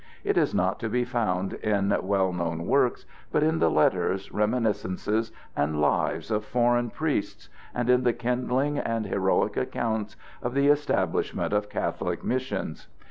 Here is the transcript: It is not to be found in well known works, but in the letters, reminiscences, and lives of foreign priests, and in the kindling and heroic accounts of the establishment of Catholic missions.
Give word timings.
It 0.23 0.35
is 0.35 0.55
not 0.55 0.79
to 0.79 0.89
be 0.89 1.05
found 1.05 1.53
in 1.53 1.95
well 2.01 2.33
known 2.33 2.65
works, 2.65 3.05
but 3.31 3.43
in 3.43 3.59
the 3.59 3.69
letters, 3.69 4.31
reminiscences, 4.31 5.31
and 5.55 5.79
lives 5.79 6.31
of 6.31 6.43
foreign 6.43 6.89
priests, 6.89 7.49
and 7.71 7.87
in 7.87 8.01
the 8.01 8.11
kindling 8.13 8.79
and 8.79 9.05
heroic 9.05 9.55
accounts 9.57 10.17
of 10.41 10.55
the 10.55 10.69
establishment 10.69 11.53
of 11.53 11.69
Catholic 11.69 12.23
missions. 12.23 12.87